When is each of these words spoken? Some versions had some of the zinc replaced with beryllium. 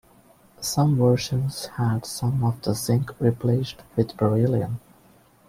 Some 0.61 0.97
versions 0.97 1.67
had 1.77 2.07
some 2.07 2.43
of 2.43 2.59
the 2.63 2.73
zinc 2.73 3.11
replaced 3.21 3.83
with 3.95 4.17
beryllium. 4.17 4.79